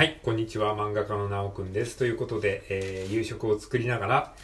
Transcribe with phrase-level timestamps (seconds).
[0.00, 0.74] はい、こんにちは。
[0.74, 1.98] 漫画家のなおくんです。
[1.98, 4.34] ということで、えー夕食を作りながら、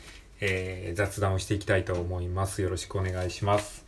[0.43, 2.61] えー雑談をしていきたいと思います。
[2.61, 3.87] よろしくお願いします。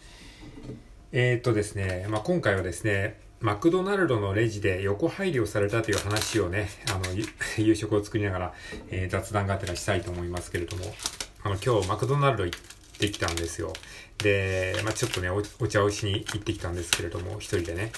[1.13, 7.05] えーっとですね、まあ、今回はですね、マクドナルドのレジで横入りをされたという話をね、あの、
[7.63, 8.55] 夕食を作りながら、
[8.91, 10.95] えー雑談がてらしたいと思いますけれども、
[11.43, 12.61] あの、今日マクドナルド行っ
[12.99, 13.75] てきたんですよ。
[14.17, 17.93] で、まあ、ちょっとねお、お茶をしに行ってきたんですけれども、一人でね。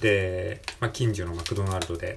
[0.00, 2.16] で、まあ、近所のマクドナルドで、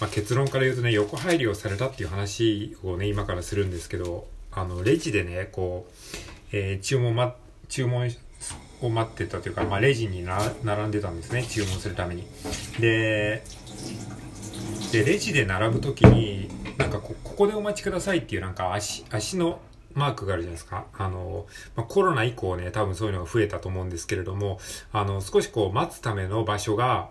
[0.00, 5.92] まあ、結論から言うとね、横入りをされたっていう話をね、今からするんですけど、あの、レジでね、こう、
[6.52, 7.34] えー注文ま、
[7.68, 8.10] 注文
[8.82, 12.24] を待ってたというか、まあ、レジにな並んでたんですね、注文するために。
[12.78, 13.42] で、
[14.92, 19.60] で、レジで並ぶときに、なんかこ、ここでお待ちくださいっていうなんか足、足の
[19.94, 20.84] マークがあるじゃないですか。
[20.96, 24.60] あの、まあ、コロナ以降ね、多分そういうのが増えたと思うんですけれども、
[24.92, 27.10] あの、少しこう待つための場所が、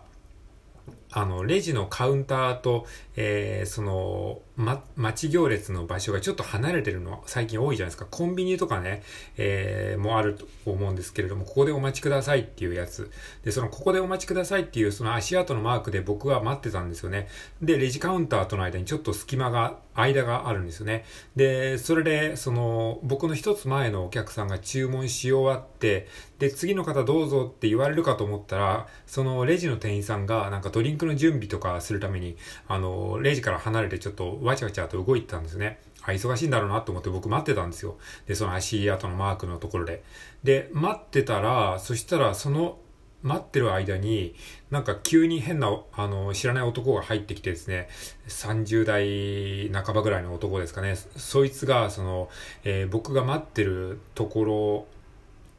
[1.17, 8.05] あの、レジのカウンターと、えーその、ま、待ち行列の場所がちょっと離れてるの最近多いじゃないですか。
[8.05, 9.01] コンビニとかね、
[9.37, 13.09] えーもあると思うんですけれども、ここでお待ちくださいっていうやつ。
[13.45, 17.29] で、その、ここでお待ちくださいっていう、その足跡のマークで僕は待ってたんですよね。
[17.61, 21.05] で、レジカウンターとの間にちょっと隙間が、間があるんですよね。
[21.37, 35.79] で、それで、その、僕の一つ前のお客さんが注文し終わって、で、次の方どうぞって言われるかと思ったら、そのレジの店員さんがなんかドリンクの準備とかするために、あの、レジから離れてちょっとわちゃわちゃと動いてたんですね。
[36.03, 37.97] あ、忙しいんだろうなと思って僕待ってたんですよ。
[38.27, 40.03] で、その足跡のマークのところで。
[40.43, 42.77] で、待ってたら、そしたらその
[43.25, 44.35] 待ってる間に、
[44.69, 47.89] なんか急に変な、あの、知らない男が入ってきてですね、
[48.27, 50.95] 30代半ばぐらいの男ですかね。
[50.95, 52.29] そいつが、その、
[52.63, 54.87] えー僕が待ってるところ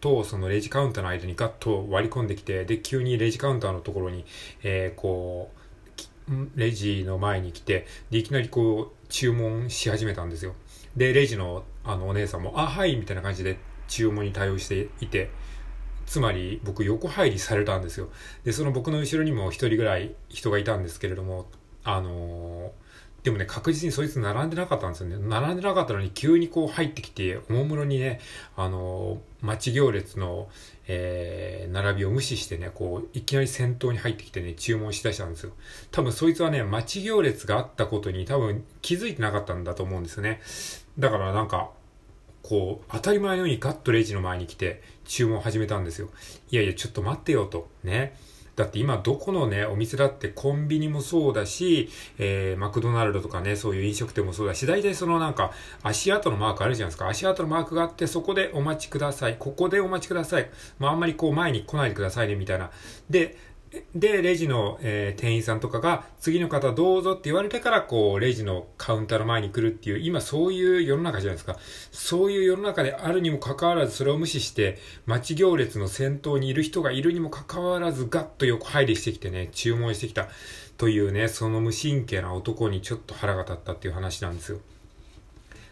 [0.00, 4.24] と、そのレジカウンターの間にガッと割り込んできて、で、急にレジカウンターのところに、
[4.62, 5.50] えーこ
[6.28, 10.54] う、レジの前に来て、で、いきなりこう、注文し始めたんですよ。
[10.96, 13.58] で、レジの、あの、お姉さんも、あ、はい、みたいな感じで
[13.88, 15.30] 注文に対応していて、
[16.06, 18.08] つまり僕横入りされたんですよ。
[18.44, 21.46] で、その僕の後ろにも一人ぐらい人がいたんですけれども、
[21.84, 22.85] あのー
[23.26, 25.16] でもね、確実にそいつ並んでなかったんですよね。
[25.18, 28.20] 並んでなかったのに急にこう入ってきて、おもむろにね、
[28.56, 30.48] あのー待ち行列の、
[30.86, 35.50] えー並びを無視してね、こう、いきなり先頭に入ってきてね、注文しだしたんですよ。
[35.90, 40.40] 多分そいつはね、待ち行列があったことに多分気づいてなかったんだと思うんですよね。
[40.96, 41.70] だからなんか、
[42.44, 46.10] こう、当たり前のようにガッとレジの前に来て注文を始めたんですよ。
[46.52, 47.68] いやいや、ちょっと待ってよと。
[47.82, 48.14] ね。
[48.56, 55.52] だって今どこのね、お店だってコンビニもそうだし、えー、マクドナルドとかね、そういう飲食店もそうだし、大体そのなんか
[55.82, 57.06] 足跡のマークあるじゃないですか。
[57.06, 59.36] 足跡のマークがあって、そこでお待ちください。
[59.38, 60.50] ここでお待ちください。
[60.78, 62.70] まああんまりこう前に来ないでくださいね、みたいな。
[63.10, 63.36] で、
[63.94, 71.56] で、レジの、えー店員さんとかが、次の方どうぞって言われてから、こう、レジのカウンターの前に来るっていう、今そういう世の中じゃないですか。
[71.90, 80.28] そういう世の中であるにもかかわらず、それを無視して、待ち行列の先頭にいる人がいるにもかかわらず、ガッと横入りしてきてね、注文してきた。
[80.78, 84.58] というね、その無神経な男にちょっと腹が立ったっていう話なんですよ。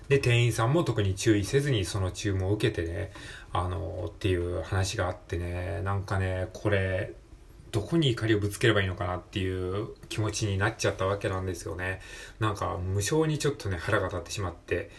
[0.08, 3.12] で、店員さんも特に注意せずにその注文を受けてね、
[3.52, 7.14] あのっていう話があってね、なんかね、これ、
[7.74, 12.00] どこに怒りをぶつければいいのかなっていう気持ちになっちゃったわけなんですよね。
[12.38, 14.90] なんか無性にちょっとね腹が立ってしまって。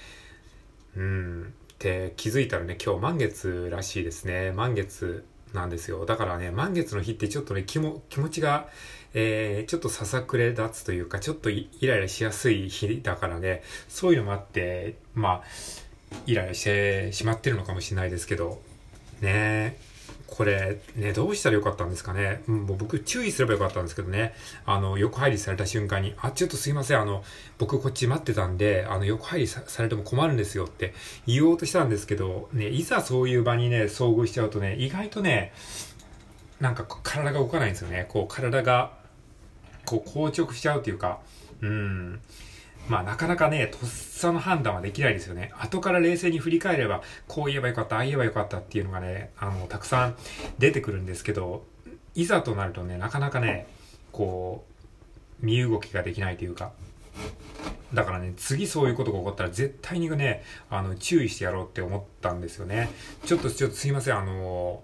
[0.98, 1.54] うん。
[1.74, 4.52] って気づいたらね、今日満月らしいですね。
[4.52, 6.06] 満月なんですよ。
[6.06, 8.68] だからね、満月の日ってちょっとね、気も気持ちが、
[9.14, 15.44] えー、ちょっとささくれ立つというか、ちょっとイライラしやすい日だからね、そういうのもあって、まあ、
[16.26, 18.62] イライラしてしまってるのかもしれないですけど、
[19.22, 19.78] ね
[20.28, 22.44] これ、ね、どうしたらよかったんですかね。
[22.48, 24.34] うん、もう僕注意すればよかったんですけどね。
[24.66, 27.24] あの、横入りされた瞬間に、あ、ちょっとすいません、あの、
[27.58, 30.94] 僕こっち待ってたんで、あの、横入りされても困るんですよって
[31.28, 35.54] 言おうとしたんですけど、ね、いざそういう場にね、遭遇しちゃうとね、意外とね、
[36.60, 38.08] なんか体が動かないんですよね。
[38.10, 38.94] こう体が、
[39.86, 41.20] こう硬直しちゃうというか、
[41.62, 42.20] うん。
[42.88, 45.52] まあなかなかね、とっさの判断はできないですよね。
[45.58, 50.16] 後から冷静に振り返れば、こう言えばよかった、ああ言えばよかったっていうのがね、あの、たくさん
[50.60, 51.66] 出てくるんですけど、
[52.14, 53.68] いざとなるとね、なかなかね、
[54.12, 54.66] こ
[55.42, 56.72] う、身動きができないというか、
[57.94, 62.90] だからね、次そういうことが起こったら絶対にね、あの、注意してやろうって思ったんですよね。
[63.26, 64.84] ちょっと、ちょっとすいません、あの、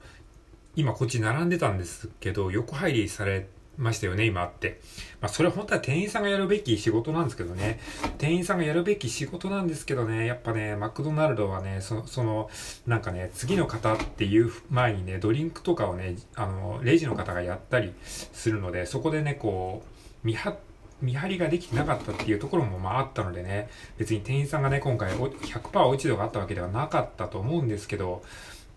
[0.75, 4.79] 今こっち並んでたんですけど、横入りされてましたよね、今あって。
[5.19, 7.79] まあ、それ本当は店員さんがやるべき仕事なんですけどね。
[8.17, 12.49] 店員さんがやるべき仕事なんですけどね、やっぱね、マクドナルドはね、その、その、
[12.85, 19.83] なんかね、次の方っていう前にね、ドリンクとかをね、あの、レジの方がやったりするので、そこでね、こ
[20.23, 20.55] う、見張っ
[21.01, 28.23] 見張りができてなかったっていうところもまああったのでね、別に店員さんがね、今回100%落ち度があったわけではなかったと思うんですけど、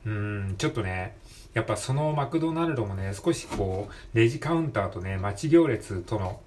[0.07, 1.17] うん、ちょっとね、
[1.55, 6.41] やっぱそのマクドナルドもね、少しこう、レジカウンターとね、待ち行列との、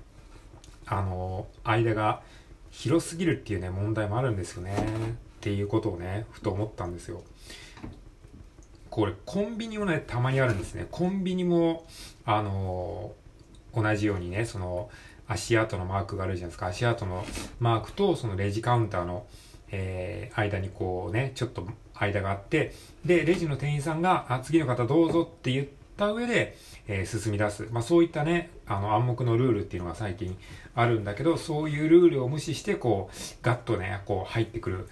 [0.85, 2.21] あの、間が
[2.71, 4.75] 広すぎるっていうね、問題もあるんですよね。
[4.75, 7.23] っていうことをね、ふと思ったんですよ。
[8.89, 10.87] これ、コンビニもね、たまにあるんですね。
[10.91, 11.85] コンビニも、
[12.25, 13.13] あの
[13.73, 14.89] 同じようにね、その、
[15.27, 16.67] 足跡のマークがあるじゃないですか。
[16.67, 17.25] 足跡の
[17.59, 19.25] マークと、そのレジカウンターの、
[19.69, 21.67] えー、間にこうね、ちょっと
[21.99, 22.73] 間があって、
[23.05, 26.57] で、レジの店員さんが、あ、次の方どうぞって言った上で、
[26.87, 27.67] えー、進み出す。
[27.71, 30.37] まあそういったね、あの暗黙のルールっていうのが最近
[30.75, 34.89] あるんだけど、そういうルールを無視して、こう、ガッとね、こう入ってくる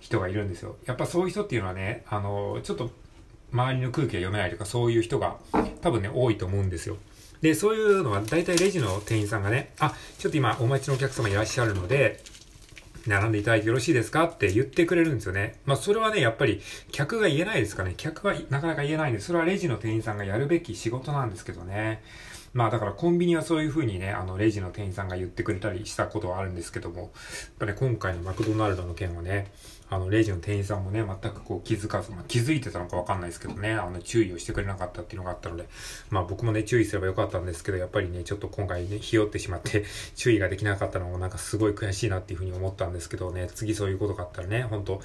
[0.00, 0.76] 人がいるんですよ。
[0.86, 2.90] やっぱそういう人っていうのはね、あの、ちょっと
[3.52, 5.36] 周りの空気が読めないとか、そういう人が
[5.80, 6.96] 多分ね、多いと思うんですよ。
[7.42, 12.20] で、そういうのは大体レジの店員さんがね、あ、ちょっと今お待ちのお客様いらっしゃるので、
[13.08, 15.56] 並んでいただいてよろしいですかって言ってくれるんですよね。
[15.64, 16.60] まあそれはね、やっぱり
[16.92, 17.94] 客が言えないですかね。
[17.96, 22.02] 客はなかなか言えないんで、それはレジの店員さんがやるべき仕事なんですけどね。
[22.52, 27.10] まあだからコンビニはそういう風にね、あのレジの店員さんが言ってくれたりしたことはあるんですけども、やっ
[27.58, 29.50] ぱね、今回のマクドナルドの件はね、
[29.88, 35.68] あのレジの店員さんもね、全くこう気づかず、まあ、気づいてたのかわかんないですけどね、あの注意をしてくれなかったっていうのがあったので、
[36.10, 39.84] まあ僕もね、注意すればよかったんですけど、やっぱりね、ちょっと今回ね、ひよってしまって
[40.16, 45.00] 注意ができなかったのもなんかすごい悔しいなっていう風に思ったんですけどね、次そういうことがあったらね、本当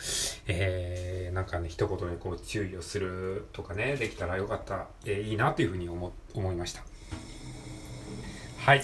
[0.48, 6.84] えー、なんかね、一言でこう注意をするとかね、できたらよかった、えー、いいなという風に思、思いました。
[8.66, 8.82] はい。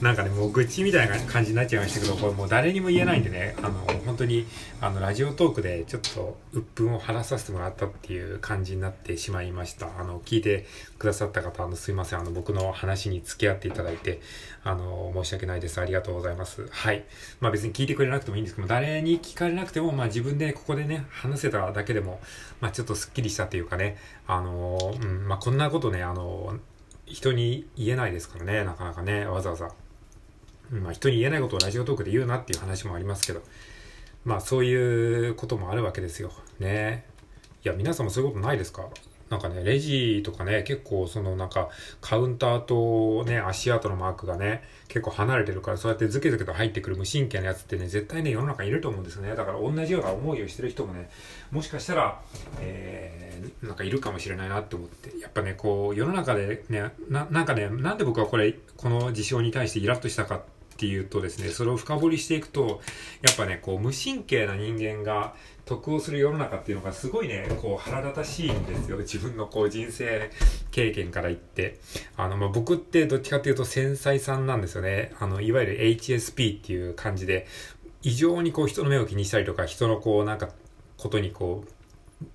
[0.00, 4.46] なんかね、もう愚痴みたいな感じになっちゃいましたけど、これもう誰にも言えないんでね、あの、本当に、
[4.80, 9.98] あの、ラジオトークでちょっと、鬱憤を晴らさせてもらったっていう感じになってしまいました。
[9.98, 10.66] あの、聞いて
[10.98, 12.18] くださった方、あの、すいません。
[12.18, 14.20] あの、僕の話に付き合っていただいて、
[14.62, 15.80] あの、申し訳ないです。
[15.80, 16.66] ありがとうございます。
[16.70, 17.04] はい。
[17.40, 22.20] まあ別に聞いてくれなくてもいいんですけど誰に聞かれなくても、まあ自分でここでね、話せただけでも、
[22.60, 23.96] まあちょっとスッキリしたというかね、
[24.26, 26.58] あの、うん、まあこんなことね、あの、
[27.06, 29.70] 人に言えないですからね、なかなかね、わざわざ。
[30.70, 33.42] まあ人に言えないことをラジオトークで言うなっていう話もありますけど、
[34.24, 36.32] まあそういうこともあるわけですよ。
[36.58, 37.04] ね。
[37.64, 38.88] いや、皆さんもそういうことないですか？
[39.34, 41.68] なんかね、レジとかね、結構そのなんか、
[42.00, 49.34] カウンターとね、足跡のマークがね、結構離れてるから、そうやってズケズケと入ってくる無神経なやつってね、絶対ね、世の中いると思うんですよね。
[49.34, 51.10] だから同じような思いをしてる人もね、
[51.50, 52.20] もしかしたら、
[52.60, 62.80] えー、なんかいるかもしれないなって思って、やっぱね、こう、世の中でね、な、なんかね、なんで僕はこれ、この事象に対してイラッとしたかっていうとですね、それを深掘りしていくと、
[63.22, 65.34] やっぱね、こう、無神経な人間が
[65.64, 68.98] 得をする世の中っていうのがすごいね、こう、腹立たしいんですよ。
[68.98, 70.30] 自分のこう、人生
[70.70, 71.78] 経験から言って。
[72.16, 75.12] あの、ま、僕ってどっちかっていうと繊細さんなんですよね。
[75.18, 77.46] あの、いわゆる HSP っていう感じで、
[78.02, 80.50] 異常にこう、人の目を気にしたりとか、人のこう、なんか、
[80.98, 81.70] ことにこう、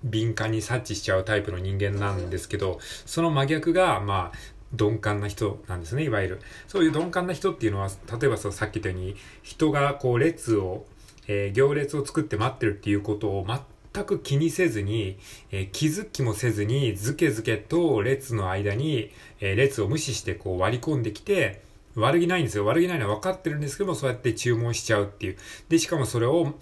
[0.04, 4.38] 敏感に察知しちゃうタイプの人間なんですけど、その真逆が、まあ、
[4.72, 6.40] 鈍感な人なんですね、いわゆる。
[6.68, 7.88] そういう鈍感な人っていうのは、
[8.20, 10.86] 例えばそうさっき言ったように、人がこう列を、
[11.32, 15.16] えー、行列を作って待ってるっていうことを全く気にせずに、
[15.52, 21.62] えー、気づきもせずに、ずけずけと列の間に、えー、列を無視してこう割り込んできて、
[21.94, 22.64] 悪気ないんですよ。
[22.64, 25.36] 悪気ないのは分かってるんですけども、そうやって注文しちゃうっていう。
[25.68, 26.54] で、しかもそれを、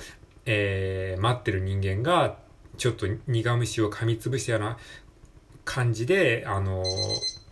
[0.44, 2.36] えー、待ってる人間が、
[2.76, 4.78] ちょっと苦虫を噛みつぶしたような
[5.64, 6.84] 感じで、あの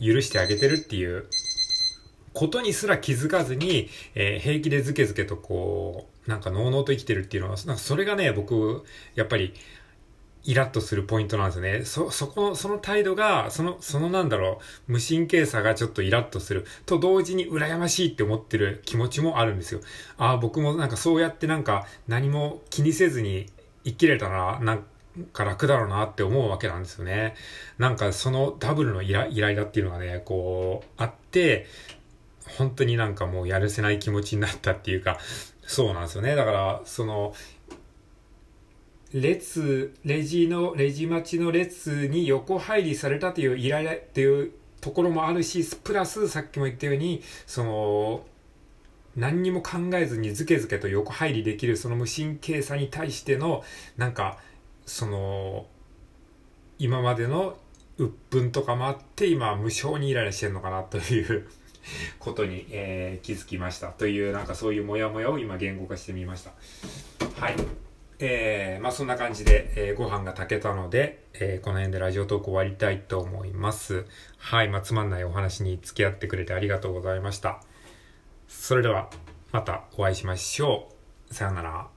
[0.01, 1.27] 許してあげてるっていう
[2.35, 9.55] ことにすら気づかずに、えー、平気でズケズケとこう、なんかのうのうと生きてるっていうのは、なんかそれがね、僕、やっぱり、
[10.47, 11.85] イラッとするポイントなんですよね。
[11.85, 16.65] そ、そこ、その態度が、その、そのなんだろう、無神経さがちょっとイラッとする。
[16.87, 19.81] と同時に羨ましいって思ってる気持ちもあるんですよ。
[20.19, 23.47] ああ、僕もなんかそうやってなんか何も気にせずに
[23.85, 24.85] 生きれたら、なん
[25.33, 27.35] か楽だろうなって思うわけなんですよね。
[27.79, 31.67] なんかそのダブルのイライライラっていうのがね、こう、あって、
[32.57, 35.19] 本当になんかもうやるせない気持ちになったっていうか、
[35.67, 36.35] そうなんですよね。
[36.35, 37.35] だから、その、
[39.13, 48.27] 列、レジの、レジ待ちの列に横入りされたというイライラっていうところもあるし、プラスさっきも言ったように、その、
[49.17, 53.65] 何にも考えずにズケズケと横入りできるその無神経さに対しての、
[53.97, 54.39] なんか、
[54.85, 55.67] その、
[56.79, 57.57] 今までの
[57.97, 61.49] 鬱憤とかもあって、今無償にイライラしてるのかなという
[62.19, 63.89] ことに、えー、気づきました。
[63.89, 66.53] という、なんかそういうモヤモヤを今言語化してみました。
[67.41, 67.57] はい。
[68.19, 74.07] えー、まあそんな感じで、えー、ご飯が炊けたので、えー、この辺でラジオトーク終わりたいと思います。
[74.39, 74.69] はい。
[74.69, 77.61] まあつまんないお話に付き合ってくれてありがとうございました。
[78.49, 79.11] それでは
[79.53, 80.89] またお会いしましょ
[81.31, 81.35] う。
[81.35, 81.96] さようなら。